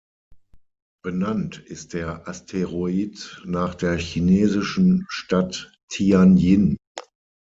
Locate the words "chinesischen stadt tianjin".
3.99-6.75